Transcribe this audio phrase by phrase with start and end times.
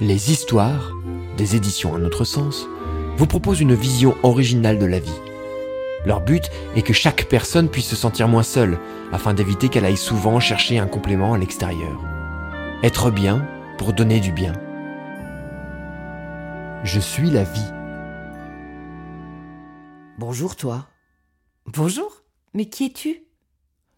[0.00, 0.92] Les histoires,
[1.36, 2.66] des éditions Un autre sens,
[3.16, 5.20] vous proposent une vision originale de la vie.
[6.04, 8.78] Leur but est que chaque personne puisse se sentir moins seule,
[9.12, 12.02] afin d'éviter qu'elle aille souvent chercher un complément à l'extérieur.
[12.82, 13.48] Être bien
[13.78, 14.52] pour donner du bien.
[16.82, 17.72] Je suis la vie.
[20.18, 20.88] Bonjour toi.
[21.66, 22.22] Bonjour.
[22.52, 23.22] Mais qui es-tu?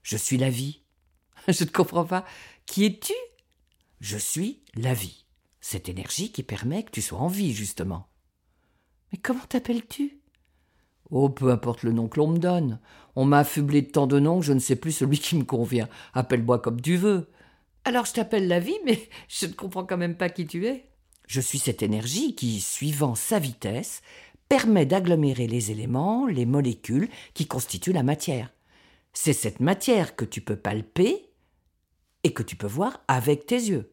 [0.03, 0.83] Je suis la vie.
[1.49, 2.25] Je ne comprends pas.
[2.67, 3.15] Qui es-tu?
[4.01, 5.25] Je suis la vie.
[5.61, 8.07] Cette énergie qui permet que tu sois en vie, justement.
[9.13, 10.21] Mais comment t'appelles-tu?
[11.11, 12.81] Oh, peu importe le nom que l'on me donne.
[13.15, 15.45] On m'a affublé de tant de noms que je ne sais plus celui qui me
[15.45, 15.89] convient.
[16.15, 17.31] Appelle-moi comme tu veux.
[17.85, 20.87] Alors je t'appelle la vie, mais je ne comprends quand même pas qui tu es.
[21.29, 24.03] Je suis cette énergie qui, suivant sa vitesse,
[24.49, 28.53] permet d'agglomérer les éléments, les molécules qui constituent la matière.
[29.13, 31.26] C'est cette matière que tu peux palper
[32.27, 33.93] et que tu peux voir avec tes yeux.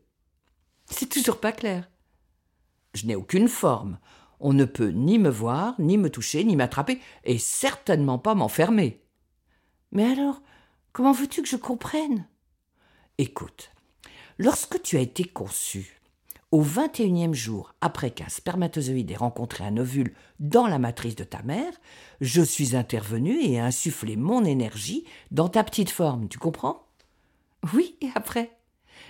[0.90, 1.88] C'est toujours pas clair.
[2.96, 4.00] Je n'ai aucune forme.
[4.40, 9.04] On ne peut ni me voir, ni me toucher, ni m'attraper, et certainement pas m'enfermer.
[9.92, 10.42] Mais alors,
[10.94, 12.26] comment veux-tu que je comprenne?
[13.20, 13.70] Écoute,
[14.40, 16.02] lorsque tu as été conçu,
[16.50, 21.16] au vingt et unième jour après qu'un spermatozoïde ait rencontré un ovule dans la matrice
[21.16, 21.74] de ta mère,
[22.20, 26.88] je suis intervenu et ai insufflé mon énergie dans ta petite forme, tu comprends?
[27.72, 28.58] Oui, et après?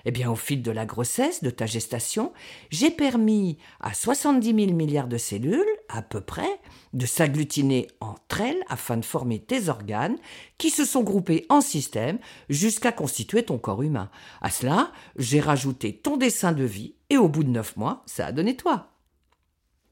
[0.06, 2.34] Eh bien, au fil de la grossesse, de ta gestation,
[2.70, 6.60] j'ai permis à 70 000 milliards de cellules, à peu près,
[6.92, 10.18] de s'agglutiner entre elles afin de former tes organes
[10.58, 14.10] qui se sont groupés en système jusqu'à constituer ton corps humain.
[14.42, 18.26] À cela, j'ai rajouté ton dessin de vie et au bout de neuf mois, ça
[18.26, 18.90] a donné toi.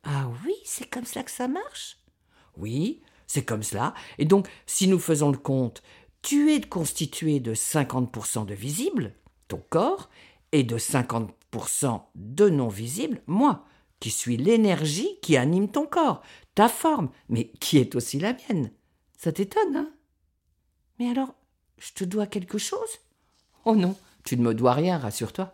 [0.04, 1.98] Ah oui, c'est comme cela que ça marche?
[2.58, 3.94] Oui, c'est comme cela.
[4.18, 5.84] Et donc, si nous faisons le compte,
[6.22, 9.14] tu es constitué de 50% de visibles,
[9.48, 10.10] ton corps,
[10.52, 13.66] et de 50% de non visibles, moi,
[14.00, 16.22] qui suis l'énergie qui anime ton corps,
[16.56, 18.72] ta forme, mais qui est aussi la mienne.
[19.18, 19.92] Ça t'étonne, hein?
[21.00, 21.34] Mais alors,
[21.78, 23.00] je te dois quelque chose?
[23.66, 25.54] Oh non, tu ne me dois rien, rassure-toi.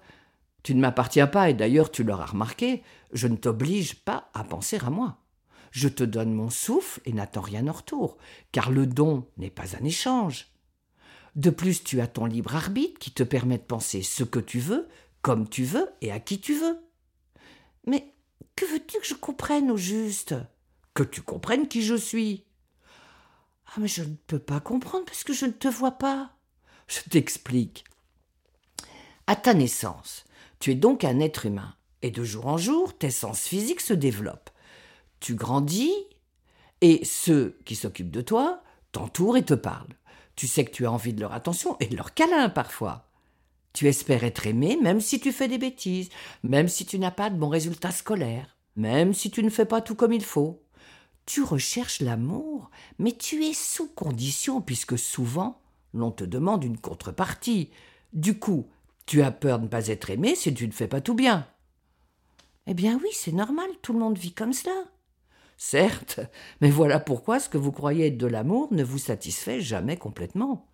[0.63, 2.83] Tu ne m'appartiens pas, et d'ailleurs tu l'auras remarqué,
[3.13, 5.17] je ne t'oblige pas à penser à moi.
[5.71, 8.17] Je te donne mon souffle et n'attends rien en retour,
[8.51, 10.47] car le don n'est pas un échange.
[11.37, 14.59] De plus, tu as ton libre arbitre qui te permet de penser ce que tu
[14.59, 14.87] veux,
[15.21, 16.79] comme tu veux et à qui tu veux.
[17.85, 18.11] Mais
[18.55, 20.33] que veux-tu que je comprenne au juste?
[20.95, 22.43] Que tu comprennes qui je suis.
[23.67, 26.31] Ah, mais je ne peux pas comprendre parce que je ne te vois pas.
[26.87, 27.83] Je t'explique.
[29.27, 30.25] À ta naissance,
[30.59, 33.93] tu es donc un être humain, et de jour en jour, tes sens physiques se
[33.93, 34.49] développent.
[35.19, 35.93] Tu grandis,
[36.81, 39.96] et ceux qui s'occupent de toi t'entourent et te parlent.
[40.37, 43.09] Tu sais que tu as envie de leur attention et de leur câlin parfois.
[43.73, 46.09] Tu espères être aimé même si tu fais des bêtises,
[46.43, 49.81] même si tu n'as pas de bons résultats scolaires, même si tu ne fais pas
[49.81, 50.63] tout comme il faut.
[51.25, 55.59] Tu recherches l'amour, mais tu es sous condition puisque souvent
[55.93, 57.71] l'on te demande une contrepartie.
[58.13, 58.67] Du coup,
[59.07, 61.47] tu as peur de ne pas être aimé si tu ne fais pas tout bien.
[62.67, 64.85] Eh bien oui, c'est normal, tout le monde vit comme cela.
[65.57, 66.19] Certes,
[66.61, 70.67] mais voilà pourquoi ce que vous croyez être de l'amour ne vous satisfait jamais complètement.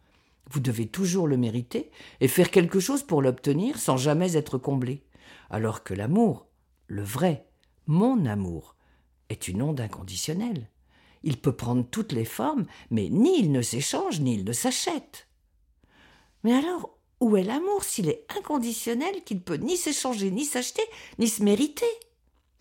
[0.51, 1.89] Vous devez toujours le mériter
[2.19, 5.01] et faire quelque chose pour l'obtenir sans jamais être comblé.
[5.49, 6.47] Alors que l'amour,
[6.88, 7.47] le vrai,
[7.88, 8.75] mon amour,
[9.29, 10.69] est une onde inconditionnelle.
[11.23, 15.29] Il peut prendre toutes les formes, mais ni il ne s'échange, ni il ne s'achète.
[16.43, 20.83] Mais alors, où est l'amour s'il est inconditionnel, qu'il peut ni s'échanger, ni s'acheter,
[21.19, 21.85] ni se mériter?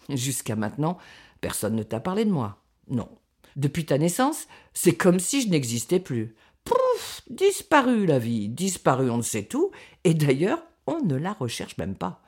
[0.09, 0.99] Jusqu'à maintenant,
[1.43, 2.63] Personne ne t'a parlé de moi.
[2.89, 3.09] Non.
[3.57, 6.35] Depuis ta naissance, c'est comme si je n'existais plus.
[6.65, 9.73] Pouf Disparu la vie, disparu on ne sait tout,
[10.05, 12.23] et d'ailleurs, on ne la recherche même pas.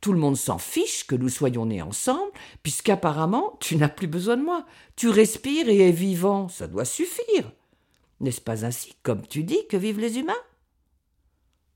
[0.00, 2.32] Tout le monde s'en fiche que nous soyons nés ensemble,
[2.64, 4.66] puisqu'apparemment tu n'as plus besoin de moi.
[4.96, 7.52] Tu respires et es vivant, ça doit suffire.
[8.18, 10.34] N'est-ce pas ainsi, comme tu dis, que vivent les humains?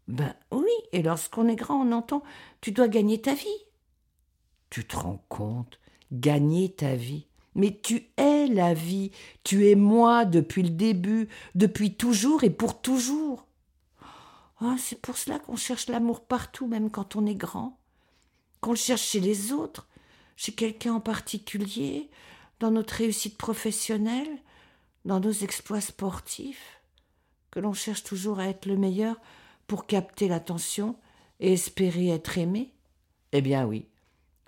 [0.08, 2.24] Ben oui, et lorsqu'on est grand, on entend
[2.60, 3.46] tu dois gagner ta vie.
[4.70, 5.78] Tu te rends compte
[6.12, 7.26] gagner ta vie.
[7.54, 9.10] Mais tu es la vie,
[9.42, 13.46] tu es moi depuis le début, depuis toujours et pour toujours.
[14.62, 17.78] Oh, c'est pour cela qu'on cherche l'amour partout, même quand on est grand.
[18.60, 19.88] Qu'on le cherche chez les autres,
[20.36, 22.10] chez quelqu'un en particulier,
[22.60, 24.38] dans notre réussite professionnelle,
[25.04, 26.80] dans nos exploits sportifs.
[27.50, 29.16] Que l'on cherche toujours à être le meilleur
[29.66, 30.96] pour capter l'attention
[31.40, 32.74] et espérer être aimé.
[33.32, 33.86] Eh bien oui,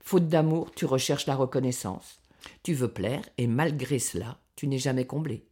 [0.03, 2.21] Faute d'amour, tu recherches la reconnaissance.
[2.63, 5.47] Tu veux plaire, et malgré cela, tu n'es jamais comblé.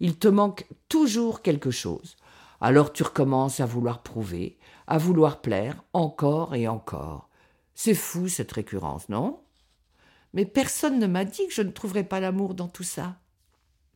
[0.00, 2.16] Il te manque toujours quelque chose.
[2.62, 7.28] Alors tu recommences à vouloir prouver, à vouloir plaire, encore et encore.
[7.74, 9.40] C'est fou cette récurrence, non?
[10.32, 13.18] Mais personne ne m'a dit que je ne trouverais pas l'amour dans tout ça.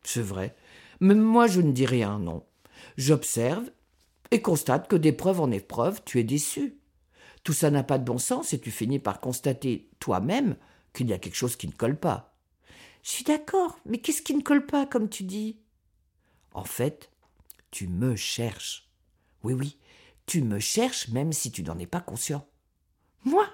[0.03, 0.55] C'est vrai.
[0.99, 2.43] Même moi je ne dis rien, non.
[2.97, 3.69] J'observe
[4.31, 6.77] et constate que d'épreuve en épreuve, tu es déçu.
[7.45, 10.57] Tout ça n'a pas de bon sens et tu finis par constater toi-même
[10.93, 12.35] qu'il y a quelque chose qui ne colle pas.
[13.03, 15.59] Je suis d'accord, mais qu'est-ce qui ne colle pas, comme tu dis?
[16.53, 17.11] En fait,
[17.69, 18.89] tu me cherches.
[19.43, 19.77] Oui, oui,
[20.25, 22.47] tu me cherches même si tu n'en es pas conscient.
[23.25, 23.47] Moi?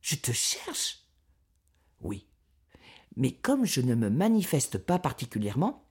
[0.00, 1.00] Je te cherche?
[2.02, 2.28] Oui.
[3.16, 5.88] Mais comme je ne me manifeste pas particulièrement,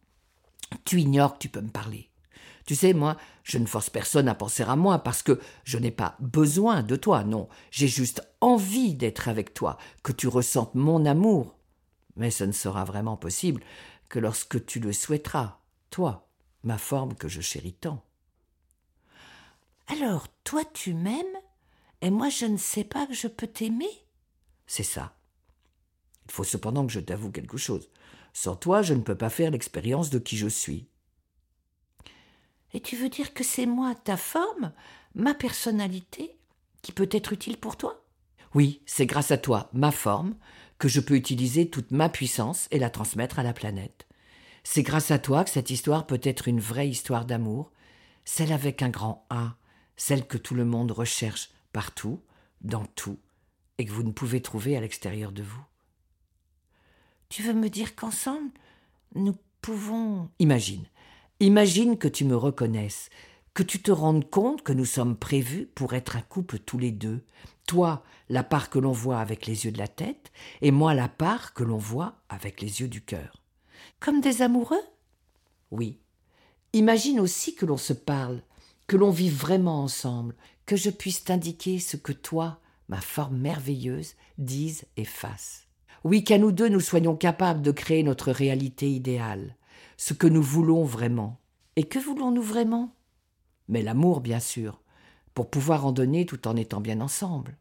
[0.86, 2.10] tu ignores que tu peux me parler.
[2.66, 5.92] Tu sais, moi, je ne force personne à penser à moi parce que je n'ai
[5.92, 7.50] pas besoin de toi, non.
[7.72, 11.58] J'ai juste envie d'être avec toi, que tu ressentes mon amour.
[12.16, 13.62] Mais ce ne sera vraiment possible
[14.10, 15.58] que lorsque tu le souhaiteras,
[15.90, 16.30] toi,
[16.64, 18.04] ma forme que je chéris tant.
[19.88, 21.26] Alors, toi tu m'aimes,
[22.02, 23.90] et moi je ne sais pas que je peux t'aimer?
[24.66, 25.16] C'est ça.
[26.26, 27.90] Il faut cependant que je t'avoue quelque chose.
[28.32, 30.88] Sans toi, je ne peux pas faire l'expérience de qui je suis.
[32.74, 34.74] Et tu veux dire que c'est moi, ta forme,
[35.16, 36.36] ma personnalité,
[36.82, 38.04] qui peut être utile pour toi?
[38.54, 40.36] Oui, c'est grâce à toi, ma forme,
[40.80, 44.08] que je peux utiliser toute ma puissance et la transmettre à la planète.
[44.64, 47.72] C'est grâce à toi que cette histoire peut être une vraie histoire d'amour,
[48.26, 49.56] celle avec un grand A,
[49.96, 52.22] celle que tout le monde recherche partout,
[52.62, 53.20] dans tout,
[53.78, 55.64] et que vous ne pouvez trouver à l'extérieur de vous.
[57.30, 58.52] Tu veux me dire qu'ensemble,
[59.16, 60.30] nous pouvons...
[60.40, 60.86] Imagine,
[61.44, 63.10] Imagine que tu me reconnaisses,
[63.54, 66.92] que tu te rendes compte que nous sommes prévus pour être un couple tous les
[66.92, 67.22] deux.
[67.68, 70.32] Toi, la part que l'on voit avec les yeux de la tête,
[70.62, 73.44] et moi la part que l'on voit avec les yeux du cœur.
[74.00, 74.86] Comme des amoureux?
[75.70, 76.00] Oui.
[76.72, 78.42] Imagine aussi que l'on se parle,
[78.88, 80.36] que l'on vit vraiment ensemble,
[80.66, 85.68] que je puisse t'indiquer ce que toi, ma forme merveilleuse, dise et fasse.
[86.06, 89.58] Oui, qu'à nous deux nous soyons capables de créer notre réalité idéale
[89.98, 91.40] ce que nous voulons vraiment.
[91.76, 92.96] Et que voulons-nous vraiment?
[93.68, 94.82] Mais l'amour, bien sûr,
[95.34, 97.58] pour pouvoir en donner tout en étant bien ensemble.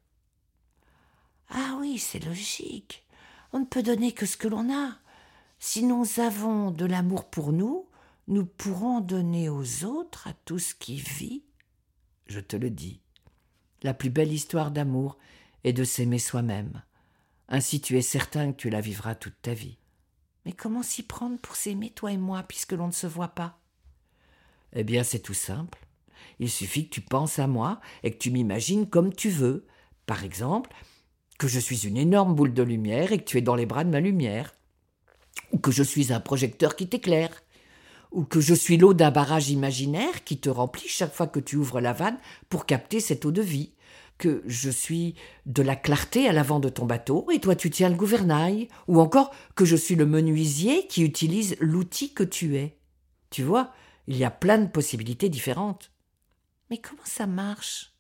[1.51, 3.07] Ah oui, c'est logique.
[3.53, 4.99] On ne peut donner que ce que l'on a.
[5.59, 7.87] Si nous avons de l'amour pour nous,
[8.29, 11.45] nous pourrons donner aux autres à tout ce qui vit.
[12.27, 13.01] Je te le dis,
[13.83, 15.19] la plus belle histoire d'amour
[15.65, 16.83] est de s'aimer soi-même.
[17.49, 19.79] Ainsi tu es certain que tu la vivras toute ta vie.
[20.45, 23.59] Mais comment s'y prendre pour s'aimer, toi et moi, puisque l'on ne se voit pas?
[24.73, 25.79] Eh bien, c'est tout simple.
[26.39, 29.67] Il suffit que tu penses à moi et que tu m'imagines comme tu veux.
[30.07, 30.75] Par exemple,
[31.39, 33.85] que je suis une énorme boule de lumière et que tu es dans les bras
[33.85, 34.55] de ma lumière.
[35.53, 37.43] Ou que je suis un projecteur qui t'éclaire.
[38.11, 41.57] Ou que je suis l'eau d'un barrage imaginaire qui te remplit chaque fois que tu
[41.57, 42.19] ouvres la vanne
[42.49, 43.73] pour capter cette eau de vie
[44.23, 45.17] que je suis
[45.47, 49.01] de la clarté à l'avant de ton bateau et toi tu tiens le gouvernail, ou
[49.01, 52.79] encore que je suis le menuisier qui utilise l'outil que tu es.
[53.31, 53.73] Tu vois,
[54.07, 55.91] il y a plein de possibilités différentes.
[56.71, 57.95] Mais comment ça marche?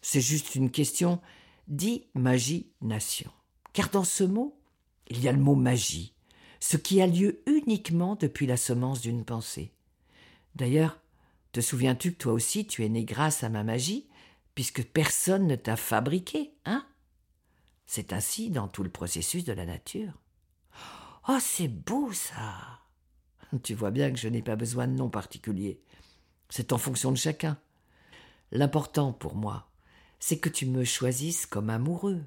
[0.00, 1.20] C'est juste une question
[1.66, 3.30] d'imagination.
[3.74, 4.58] Car dans ce mot,
[5.10, 6.14] il y a le mot magie,
[6.58, 9.74] ce qui a lieu uniquement depuis la semence d'une pensée.
[10.54, 10.98] D'ailleurs,
[11.52, 14.08] te souviens-tu que toi aussi tu es né grâce à ma magie?
[14.58, 16.84] Puisque personne ne t'a fabriqué, hein?
[17.86, 20.14] C'est ainsi dans tout le processus de la nature.
[21.28, 22.80] Oh, c'est beau ça
[23.62, 25.80] Tu vois bien que je n'ai pas besoin de nom particulier.
[26.48, 27.56] C'est en fonction de chacun.
[28.50, 29.70] L'important pour moi,
[30.18, 32.24] c'est que tu me choisisses comme amoureux.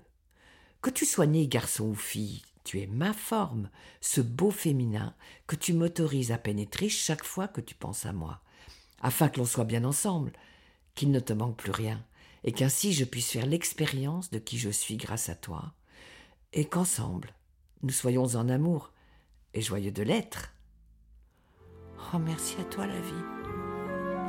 [0.82, 3.70] Que tu sois né garçon ou fille, tu es ma forme,
[4.00, 5.16] ce beau féminin
[5.48, 8.40] que tu m'autorises à pénétrer chaque fois que tu penses à moi,
[9.02, 10.32] afin que l'on soit bien ensemble,
[10.96, 12.02] qu'il ne te manque plus rien,
[12.44, 15.74] et qu'ainsi je puisse faire l'expérience de qui je suis grâce à toi,
[16.54, 17.34] et qu'ensemble
[17.84, 18.92] nous soyons en amour
[19.54, 20.54] et joyeux de l'être.
[22.14, 23.12] Oh, merci à toi, la vie.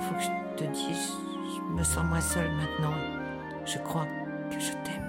[0.01, 1.13] Faut que je te dise,
[1.55, 2.95] je me sens moins seule maintenant.
[3.67, 4.07] Je crois
[4.51, 5.02] que je t'aime.